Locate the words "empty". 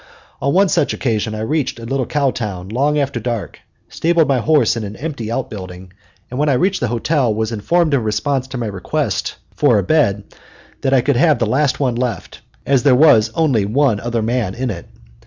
4.95-5.29